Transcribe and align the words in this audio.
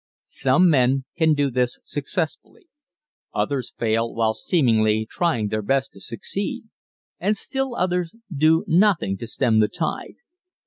Some 0.25 0.67
men 0.67 1.05
can 1.15 1.35
do 1.35 1.51
this 1.51 1.77
successfully 1.83 2.67
others 3.35 3.75
fail 3.77 4.11
while 4.15 4.33
seemingly 4.33 5.05
trying 5.07 5.49
their 5.49 5.61
best 5.61 5.91
to 5.93 5.99
succeed 5.99 6.63
and 7.19 7.37
still 7.37 7.75
others 7.75 8.15
do 8.35 8.65
nothing 8.67 9.15
to 9.17 9.27
stem 9.27 9.59
the 9.59 9.67
tide. 9.67 10.15